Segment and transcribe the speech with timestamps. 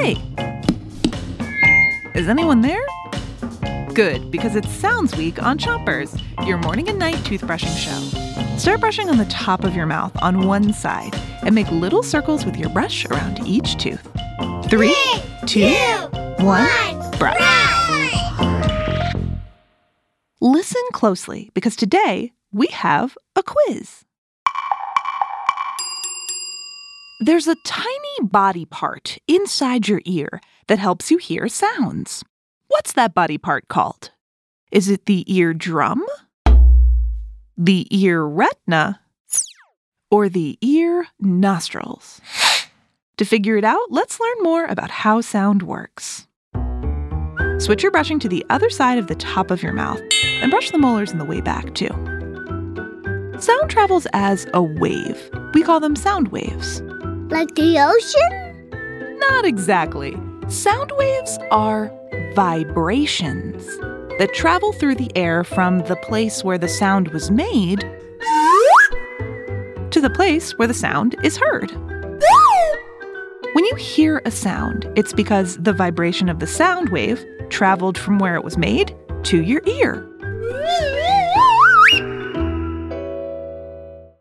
[0.00, 0.16] Hey!
[2.14, 2.80] Is anyone there?
[3.92, 8.56] Good, because it's Sounds Week on Chompers, your morning and night toothbrushing show.
[8.56, 12.46] Start brushing on the top of your mouth on one side and make little circles
[12.46, 14.00] with your brush around each tooth.
[14.70, 14.96] Three,
[15.46, 15.74] two,
[16.38, 17.36] one, brush.
[20.40, 24.06] Listen closely because today we have a quiz.
[27.22, 32.24] There's a tiny body part inside your ear that helps you hear sounds.
[32.68, 34.10] What's that body part called?
[34.72, 36.02] Is it the eardrum?
[37.58, 39.00] The ear retina?
[40.10, 42.22] Or the ear nostrils?
[43.18, 46.26] To figure it out, let's learn more about how sound works.
[47.58, 50.70] Switch your brushing to the other side of the top of your mouth and brush
[50.70, 51.90] the molars in the way back, too.
[53.38, 55.30] Sound travels as a wave.
[55.52, 56.82] We call them sound waves.
[57.30, 59.18] Like the ocean?
[59.18, 60.16] Not exactly.
[60.48, 61.90] Sound waves are
[62.34, 63.64] vibrations
[64.18, 67.80] that travel through the air from the place where the sound was made
[69.90, 71.70] to the place where the sound is heard.
[73.52, 78.18] When you hear a sound, it's because the vibration of the sound wave traveled from
[78.18, 80.06] where it was made to your ear.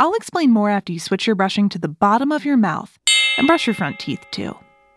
[0.00, 2.98] I'll explain more after you switch your brushing to the bottom of your mouth
[3.36, 4.56] and brush your front teeth too.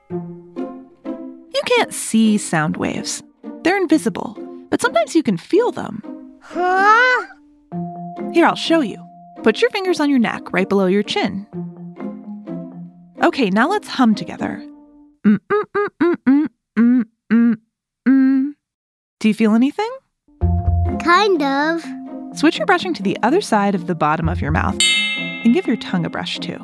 [0.10, 3.22] You can't see sound waves,
[3.64, 4.38] they're invisible,
[4.70, 6.02] but sometimes you can feel them.
[6.40, 7.28] Huh?
[8.32, 9.06] Here, I'll show you.
[9.44, 11.46] Put your fingers on your neck right below your chin.
[13.22, 14.66] Okay, now let's hum together.
[15.28, 15.40] Mm,
[16.80, 17.04] mm,
[18.08, 18.52] mm.
[19.20, 19.92] Do you feel anything?
[21.02, 21.86] Kind of.
[22.38, 24.80] Switch your brushing to the other side of the bottom of your mouth
[25.44, 26.58] and give your tongue a brush too.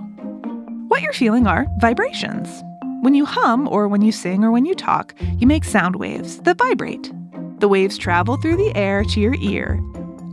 [0.87, 2.63] What you're feeling are vibrations.
[3.01, 6.39] When you hum, or when you sing, or when you talk, you make sound waves
[6.39, 7.11] that vibrate.
[7.59, 9.79] The waves travel through the air to your ear,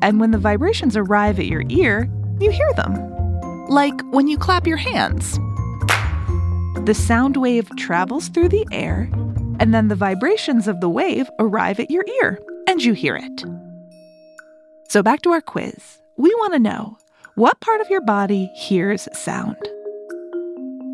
[0.03, 3.67] and when the vibrations arrive at your ear, you hear them.
[3.67, 5.39] Like when you clap your hands.
[6.87, 9.11] The sound wave travels through the air,
[9.59, 13.45] and then the vibrations of the wave arrive at your ear, and you hear it.
[14.89, 15.99] So, back to our quiz.
[16.17, 16.99] We want to know
[17.37, 19.57] what part of your body hears sound?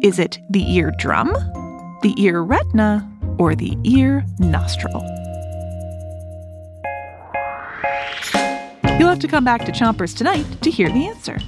[0.03, 1.32] Is it the eardrum,
[2.03, 3.08] the ear retina,
[3.38, 5.03] or the ear nostril?
[8.98, 11.38] You'll have to come back to Chompers tonight to hear the answer.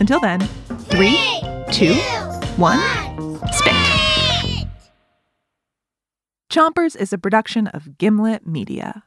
[0.00, 1.18] Until then, three,
[1.70, 1.92] two,
[2.56, 2.80] one,
[3.52, 4.66] spit.
[6.50, 9.04] Chompers is a production of Gimlet Media.